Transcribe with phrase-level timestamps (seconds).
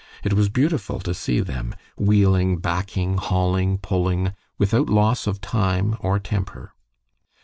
[0.23, 6.17] It was beautiful to see them, wheeling, backing, hauling, pulling, without loss of time or
[6.17, 6.73] temper.